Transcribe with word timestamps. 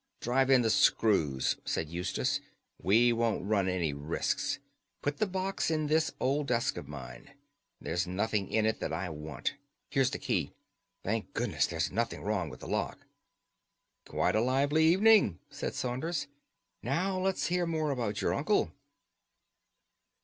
"Drive 0.19 0.49
in 0.49 0.63
the 0.63 0.71
screws," 0.71 1.57
said 1.63 1.87
Eustace, 1.87 2.39
"we 2.81 3.13
won't 3.13 3.45
run 3.45 3.67
any 3.69 3.93
risks. 3.93 4.57
Put 5.03 5.17
the 5.17 5.27
box 5.27 5.69
in 5.69 5.85
this 5.85 6.11
old 6.19 6.47
desk 6.47 6.75
of 6.75 6.87
mine. 6.87 7.29
There's 7.79 8.07
nothing 8.07 8.49
in 8.49 8.65
it 8.65 8.79
that 8.79 8.91
I 8.91 9.11
want. 9.11 9.53
Here's 9.91 10.09
the 10.09 10.17
key. 10.17 10.53
Thank 11.03 11.35
goodness, 11.35 11.67
there's 11.67 11.91
nothing 11.91 12.23
wrong 12.23 12.49
with 12.49 12.61
the 12.61 12.67
lock." 12.67 12.97
"Quite 14.09 14.35
a 14.35 14.41
lively 14.41 14.85
evening," 14.85 15.37
said 15.51 15.75
Saunders. 15.75 16.25
"Now 16.81 17.19
let's 17.19 17.45
hear 17.53 17.67
more 17.67 17.91
about 17.91 18.23
your 18.23 18.33
uncle." 18.33 18.71